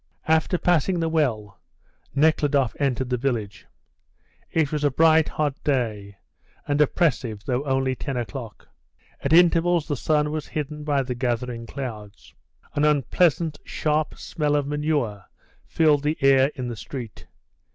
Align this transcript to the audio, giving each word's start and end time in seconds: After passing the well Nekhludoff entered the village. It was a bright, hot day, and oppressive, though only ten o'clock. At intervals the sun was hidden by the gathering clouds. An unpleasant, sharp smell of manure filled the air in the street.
After 0.27 0.57
passing 0.57 0.99
the 0.99 1.07
well 1.09 1.59
Nekhludoff 2.15 2.75
entered 2.79 3.11
the 3.11 3.17
village. 3.17 3.67
It 4.49 4.71
was 4.71 4.83
a 4.83 4.89
bright, 4.89 5.29
hot 5.29 5.63
day, 5.63 6.17
and 6.67 6.81
oppressive, 6.81 7.43
though 7.45 7.63
only 7.65 7.93
ten 7.93 8.17
o'clock. 8.17 8.67
At 9.23 9.31
intervals 9.31 9.87
the 9.87 9.95
sun 9.95 10.31
was 10.31 10.47
hidden 10.47 10.83
by 10.83 11.03
the 11.03 11.13
gathering 11.13 11.67
clouds. 11.67 12.33
An 12.73 12.83
unpleasant, 12.83 13.59
sharp 13.63 14.17
smell 14.17 14.55
of 14.55 14.65
manure 14.65 15.25
filled 15.67 16.01
the 16.01 16.17
air 16.23 16.49
in 16.55 16.67
the 16.67 16.75
street. 16.75 17.27